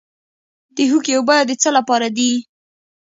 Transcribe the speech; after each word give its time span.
د 0.75 0.77
هوږې 0.89 1.13
اوبه 1.17 1.35
د 1.45 1.51
څه 1.61 1.69
لپاره 1.77 2.07
دي؟ 2.17 2.31